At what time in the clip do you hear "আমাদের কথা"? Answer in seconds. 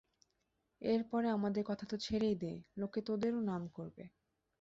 1.29-1.85